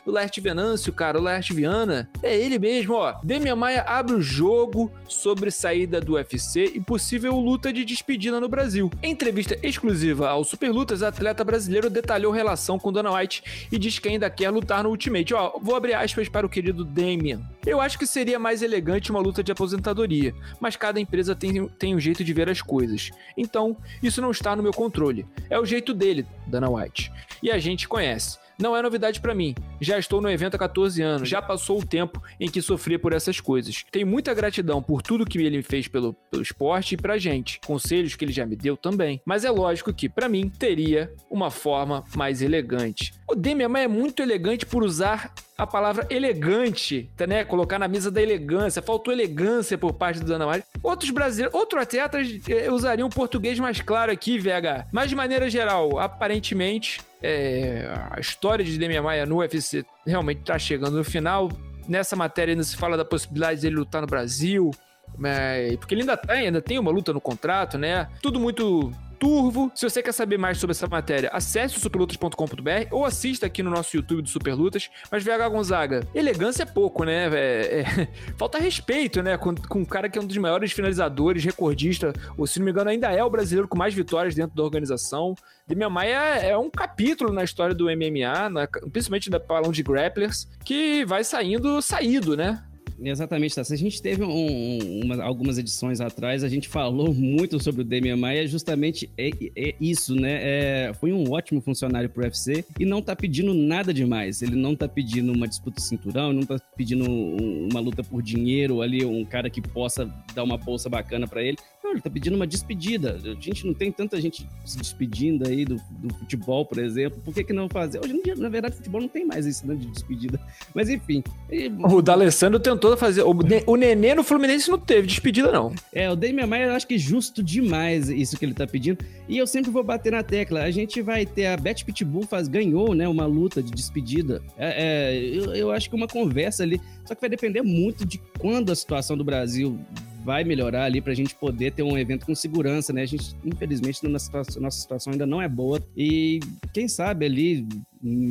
[0.06, 3.16] do Laerte Venâncio, cara, o Laerte Viana, é ele mesmo, ó.
[3.24, 8.50] Demian Maia abre o jogo sobre saída do UFC e possível luta de despedida no
[8.50, 8.92] Brasil.
[9.02, 14.00] Em entrevista exclusiva ao Super Lutas, atleta brasileiro detalhou relação com Dana White e diz
[14.00, 15.34] que ainda quer lutar no Ultimate.
[15.34, 17.42] Ó, vou abrir aspas para o querido Demian Damian.
[17.66, 21.96] Eu acho que seria mais elegante uma luta de aposentadoria, mas cada empresa tem, tem
[21.96, 23.12] um jeito de ver as coisas.
[23.38, 25.26] Então, isso não está no meu controle.
[25.50, 27.12] É o jeito dele, Dana White.
[27.42, 28.38] E a gente conhece.
[28.58, 29.54] não é novidade para mim.
[29.80, 33.14] Já estou no evento há 14 anos, já passou o tempo em que sofria por
[33.14, 33.84] essas coisas.
[33.92, 37.60] Tenho muita gratidão por tudo que ele fez pelo, pelo esporte e pra gente.
[37.66, 39.22] Conselhos que ele já me deu também.
[39.26, 43.14] Mas é lógico que, para mim, teria uma forma mais elegante.
[43.28, 47.44] O Demian é muito elegante por usar a palavra elegante, tá, né?
[47.44, 48.82] Colocar na mesa da elegância.
[48.82, 50.68] Faltou elegância por parte do Dana White.
[50.84, 54.88] Outros brasileiros, outros atletas eh, usariam português mais claro aqui, VH.
[54.92, 59.65] Mas de maneira geral, aparentemente, é, a história de Demian Maia no UFC
[60.06, 61.50] realmente tá chegando no final.
[61.88, 64.72] Nessa matéria ainda se fala da possibilidade de ele lutar no Brasil,
[65.18, 68.08] mas, porque ele ainda tem, ainda tem uma luta no contrato, né?
[68.22, 69.72] Tudo muito turvo.
[69.76, 73.70] Se você quer saber mais sobre essa matéria, acesse o superlutas.com.br ou assista aqui no
[73.70, 74.90] nosso YouTube do Superlutas.
[75.12, 77.30] Mas, VH Gonzaga, elegância é pouco, né?
[77.34, 79.38] É, é, falta respeito, né?
[79.38, 82.72] Com, com um cara que é um dos maiores finalizadores, recordista, ou se não me
[82.72, 85.36] engano, ainda é o brasileiro com mais vitórias dentro da organização.
[85.68, 89.82] Demian Maia é, é um capítulo na história do MMA, na, principalmente da palão de
[89.82, 92.64] grapplers, que vai saindo saído, né?
[93.00, 93.54] Exatamente.
[93.64, 97.84] Se a gente teve um, uma, algumas edições atrás, a gente falou muito sobre o
[97.84, 100.40] Demian Maia, justamente é, é isso, né?
[100.42, 104.42] É, foi um ótimo funcionário pro UFC e não tá pedindo nada demais.
[104.42, 108.22] Ele não tá pedindo uma disputa de cinturão, não tá pedindo um, uma luta por
[108.22, 111.58] dinheiro ali, um cara que possa dar uma bolsa bacana para ele.
[111.96, 113.20] Ele tá pedindo uma despedida.
[113.24, 117.22] A gente não tem tanta gente se despedindo aí do, do futebol, por exemplo.
[117.24, 118.00] Por que, que não fazer?
[118.00, 120.40] Hoje em dia, na verdade, futebol não tem mais isso, né, de despedida.
[120.74, 121.24] Mas enfim.
[121.50, 121.68] E...
[121.68, 123.24] O D'Alessandro tentou fazer.
[123.24, 123.36] O,
[123.68, 125.74] o Nenê no Fluminense não teve despedida, não.
[125.94, 129.04] É, o Damian Maia, eu acho que justo demais isso que ele tá pedindo.
[129.28, 130.64] E eu sempre vou bater na tecla.
[130.64, 134.42] A gente vai ter a Beth Pitbull faz, ganhou, né, uma luta de despedida.
[134.58, 136.80] É, é eu, eu acho que uma conversa ali.
[137.06, 139.80] Só que vai depender muito de quando a situação do Brasil
[140.26, 143.04] vai melhorar ali para a gente poder ter um evento com segurança, né?
[143.04, 145.80] A gente, infelizmente, nossa nossa situação ainda não é boa.
[145.96, 146.40] E
[146.74, 147.68] quem sabe ali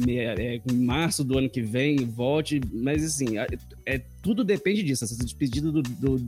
[0.08, 3.38] é, em março do ano que vem volte, mas assim,
[3.86, 5.04] é, tudo depende disso.
[5.04, 6.18] Essa despedida do, do,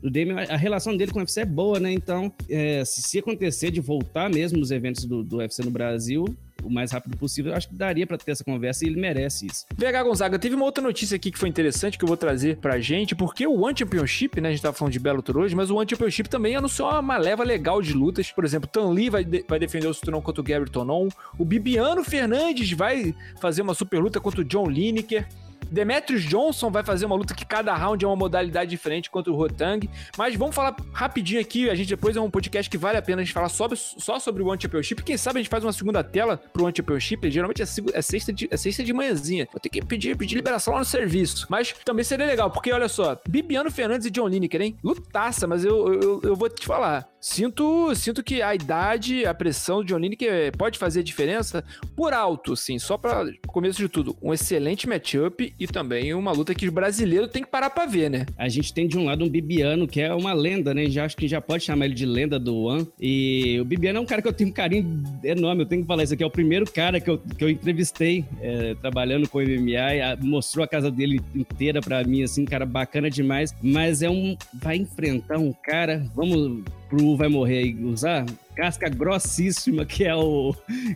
[0.00, 1.92] do Damian, a relação dele com o UFC é boa, né?
[1.92, 6.24] Então, é, se, se, acontecer de voltar mesmo os eventos do, do UFC no Brasil,
[6.66, 9.46] o mais rápido possível, eu acho que daria para ter essa conversa e ele merece
[9.46, 9.66] isso.
[9.76, 12.78] VH Gonzaga, teve uma outra notícia aqui que foi interessante que eu vou trazer pra
[12.80, 15.76] gente, porque o One Championship, né, a gente tava falando de Bellator hoje, mas o
[15.76, 18.30] One Championship também anunciou uma leva legal de lutas.
[18.30, 21.44] Por exemplo, Tan Lee vai, de vai defender o cinturão contra o Gary Tonon, o
[21.44, 25.26] Bibiano Fernandes vai fazer uma super luta contra o John Lineker.
[25.70, 29.36] Demetrius Johnson vai fazer uma luta que cada round é uma modalidade diferente contra o
[29.36, 29.88] Rotang.
[30.16, 31.68] Mas vamos falar rapidinho aqui.
[31.68, 34.18] A gente depois é um podcast que vale a pena a gente falar sobre, só
[34.18, 35.02] sobre o One Championship.
[35.02, 37.30] Quem sabe a gente faz uma segunda tela pro One Championship.
[37.30, 39.48] Geralmente é, é, sexta, de, é sexta de manhãzinha.
[39.52, 41.46] Vou ter que pedir, pedir liberação lá no serviço.
[41.48, 44.76] Mas também seria legal, porque olha só: Bibiano Fernandes e John Lineker, hein?
[44.82, 47.08] Lutaça, mas eu, eu, eu vou te falar.
[47.28, 51.62] Sinto, sinto que a idade, a pressão do John Lineker pode fazer diferença
[51.96, 52.78] por alto, sim.
[52.78, 57.26] Só para começo de tudo, um excelente matchup e também uma luta que o brasileiro
[57.26, 58.26] tem que parar pra ver, né?
[58.38, 60.88] A gente tem de um lado um Bibiano, que é uma lenda, né?
[60.88, 62.86] Já acho que já pode chamar ele de lenda do One.
[62.98, 65.88] E o Bibiano é um cara que eu tenho um carinho enorme, eu tenho que
[65.88, 66.22] falar isso aqui.
[66.22, 70.62] É o primeiro cara que eu, que eu entrevistei é, trabalhando com o MMA, mostrou
[70.64, 73.52] a casa dele inteira pra mim, assim, cara bacana demais.
[73.60, 74.38] Mas é um.
[74.54, 76.06] Vai enfrentar um cara.
[76.14, 78.24] Vamos pro Vai Morrer aí usar
[78.56, 80.54] casca grossíssima que é o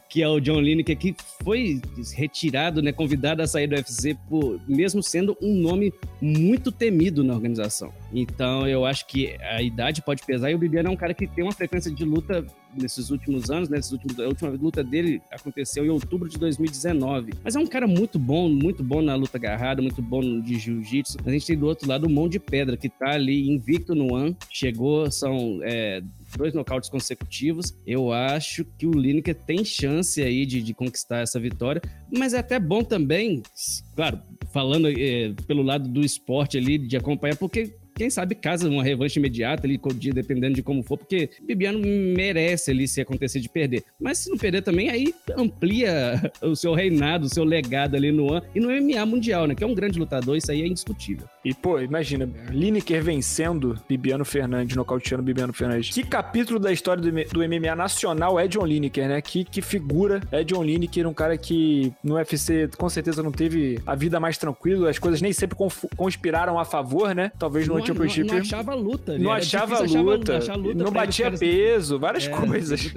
[0.08, 1.80] que é o John Lineker que foi
[2.14, 7.34] retirado, né, convidado a sair do UFC por mesmo sendo um nome muito temido na
[7.34, 7.92] organização.
[8.12, 11.26] Então eu acho que a idade pode pesar e o Bibiano é um cara que
[11.26, 12.44] tem uma frequência de luta
[12.74, 13.80] nesses últimos anos, né?
[13.90, 17.32] últimos, a última luta dele aconteceu em outubro de 2019.
[17.42, 21.18] Mas é um cara muito bom, muito bom na luta agarrada, muito bom de jiu-jitsu.
[21.24, 24.14] A gente tem do outro lado o Mão de Pedra, que tá ali invicto no
[24.14, 24.36] One.
[24.48, 26.02] Chegou, são é,
[26.36, 27.74] dois nocautes consecutivos.
[27.86, 32.38] Eu acho que o Lineker tem chance aí de, de, conquistar essa vitória, mas é
[32.38, 33.42] até bom também,
[33.94, 34.20] claro,
[34.52, 39.18] falando é, pelo lado do esporte ali, de acompanhar, porque quem sabe casa uma revanche
[39.18, 39.78] imediata ali,
[40.14, 43.84] dependendo de como for, porque Bibiano merece ali se acontecer de perder.
[44.00, 48.32] Mas se não perder também, aí amplia o seu reinado, o seu legado ali no
[48.32, 49.54] AN e no MMA mundial, né?
[49.54, 51.28] Que é um grande lutador, isso aí é indiscutível.
[51.44, 55.90] E, pô, imagina, Lineker vencendo Bibiano Fernandes, nocauteando Bibiano Fernandes.
[55.90, 59.20] Que capítulo da história do, do MMA nacional é John Lineker, né?
[59.20, 63.78] Que, que figura é John Lineker, um cara que no UFC com certeza não teve
[63.84, 65.54] a vida mais tranquila, as coisas nem sempre
[65.98, 67.30] conspiraram a favor, né?
[67.38, 68.26] Talvez no Championship.
[68.26, 69.18] Não, não achava luta.
[69.18, 70.84] Não achava luta, achava, luta.
[70.84, 71.40] Não batia caras...
[71.40, 72.92] peso, várias é, coisas.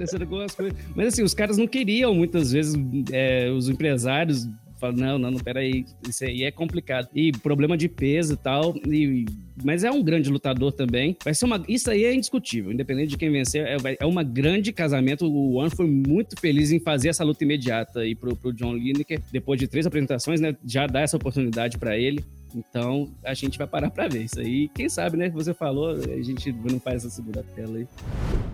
[0.94, 2.74] Mas assim, os caras não queriam muitas vezes,
[3.12, 4.48] é, os empresários
[4.84, 7.08] fala, não, não, não, peraí, isso aí é complicado.
[7.14, 9.24] E problema de peso e tal, e,
[9.62, 11.16] mas é um grande lutador também.
[11.24, 14.72] Vai ser uma, isso aí é indiscutível, independente de quem vencer, é, é uma grande
[14.72, 15.26] casamento.
[15.26, 19.20] O One foi muito feliz em fazer essa luta imediata aí pro, pro John Lineker,
[19.32, 22.22] depois de três apresentações, né, já dá essa oportunidade para ele.
[22.54, 24.68] Então a gente vai parar para ver isso aí.
[24.68, 25.28] Quem sabe, né?
[25.30, 27.86] Você falou, a gente não faz essa segunda tela aí.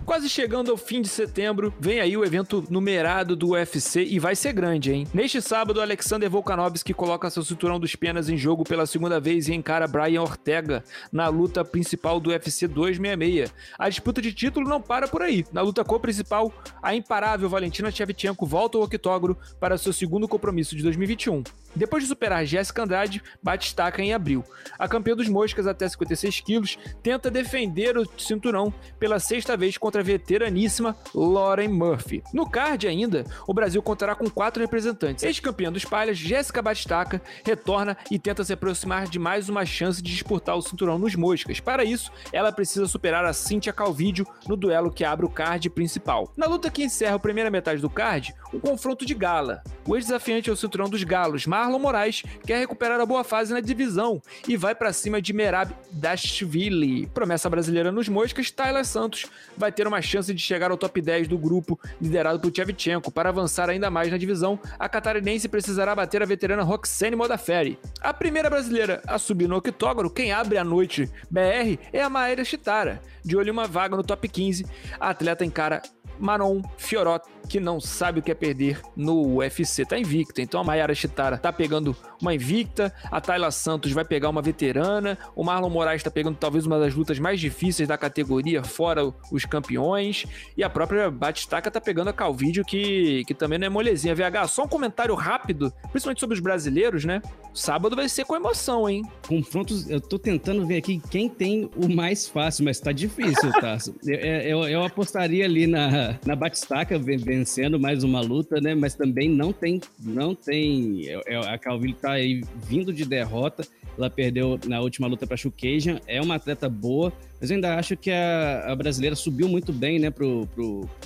[0.05, 4.35] Quase chegando ao fim de setembro, vem aí o evento numerado do UFC e vai
[4.35, 5.07] ser grande, hein?
[5.13, 9.53] Neste sábado, Alexander Volkanovski coloca seu cinturão dos penas em jogo pela segunda vez e
[9.53, 13.53] encara Brian Ortega na luta principal do UFC 266.
[13.77, 15.45] A disputa de título não para por aí.
[15.51, 20.83] Na luta co-principal, a imparável Valentina Shevchenko volta ao octógono para seu segundo compromisso de
[20.83, 21.43] 2021.
[21.75, 24.43] Depois de superar Jéssica Andrade, bate estaca em abril.
[24.79, 30.01] A campeã dos moscas, até 56 quilos, tenta defender o cinturão pela sexta vez contra
[30.01, 32.23] a veteraníssima Lauren Murphy.
[32.33, 35.23] No card ainda, o Brasil contará com quatro representantes.
[35.23, 40.11] Ex-campeã dos palhas, Jéssica Batistaca, retorna e tenta se aproximar de mais uma chance de
[40.11, 41.59] disputar o cinturão nos moscas.
[41.59, 46.31] Para isso, ela precisa superar a Cynthia Calvídio no duelo que abre o card principal.
[46.37, 49.63] Na luta que encerra a primeira metade do card, um confronto de gala.
[49.87, 53.59] O ex-desafiante é o cinturão dos galos, Marlon Moraes quer recuperar a boa fase na
[53.59, 57.07] divisão e vai para cima de Merab Dashvili.
[57.07, 59.25] Promessa brasileira nos moscas, Tyler Santos
[59.57, 63.11] vai ter uma chance de chegar ao top 10 do grupo liderado por Tchevchenko.
[63.11, 67.79] Para avançar ainda mais na divisão, a catarinense precisará bater a veterana Roxane Modafferi.
[68.01, 72.43] A primeira brasileira a subir no octógono, quem abre a noite BR, é a Maíra
[72.43, 73.01] Chitara.
[73.23, 74.65] De olho uma vaga no top 15,
[74.99, 75.81] a atleta encara
[76.21, 80.41] Manon Fiorot, que não sabe o que é perder no UFC, tá invicta.
[80.41, 85.17] Então a Mayara Chitara tá pegando uma invicta, a Tayla Santos vai pegar uma veterana,
[85.35, 89.45] o Marlon Moraes tá pegando talvez uma das lutas mais difíceis da categoria, fora os
[89.45, 94.15] campeões, e a própria Batistaca tá pegando a Calvídeo, que, que também não é molezinha.
[94.15, 97.21] VH, só um comentário rápido, principalmente sobre os brasileiros, né?
[97.53, 99.03] Sábado vai ser com emoção, hein?
[99.27, 103.10] Confrontos, eu tô tentando ver aqui quem tem o mais fácil, mas tá difícil,
[103.59, 103.77] tá?
[104.05, 108.73] eu, eu, eu apostaria ali na, na Batistaca vencendo mais uma luta, né?
[108.73, 113.65] Mas também não tem, não tem, é, a Calvillo tá aí vindo de derrota,
[113.97, 117.11] ela perdeu na última luta para Chukajan, é uma atleta boa,
[117.41, 120.47] mas eu ainda acho que a, a brasileira subiu muito bem, né, pro,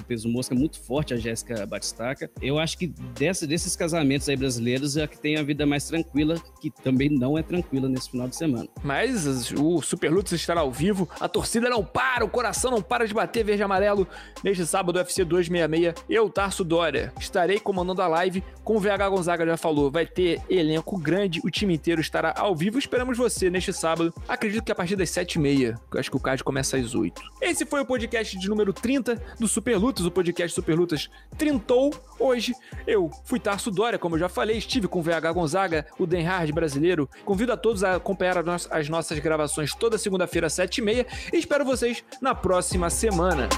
[0.06, 2.30] peso mosca, muito forte a Jéssica Batistaca.
[2.42, 5.88] Eu acho que dessa, desses casamentos aí brasileiros é a que tem a vida mais
[5.88, 8.68] tranquila, que também não é tranquila nesse final de semana.
[8.84, 13.08] Mas o Super Lutz estará ao vivo, a torcida não para, o coração não para
[13.08, 14.06] de bater verde e amarelo.
[14.44, 19.46] Neste sábado, UFC 266, eu, Tarso Dória, estarei comandando a live, como o VH Gonzaga
[19.46, 22.75] já falou, vai ter elenco grande, o time inteiro estará ao vivo.
[22.80, 26.44] Esperamos você neste sábado, acredito que a partir das 7h30, eu acho que o card
[26.44, 27.22] começa às 8.
[27.42, 31.94] Esse foi o podcast de número 30 do Super Lutas, o podcast Super Lutas trintou.
[32.20, 32.54] Hoje
[32.88, 36.24] eu fui Tarso Dória, como eu já falei, estive com o VH Gonzaga, o Den
[36.24, 37.10] Hard brasileiro.
[37.24, 42.04] Convido a todos a acompanhar as nossas gravações toda segunda-feira às 7h30 e espero vocês
[42.22, 43.50] na próxima semana.